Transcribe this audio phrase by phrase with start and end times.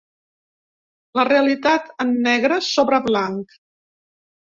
[1.19, 3.59] La realitat en negre sobre blanc.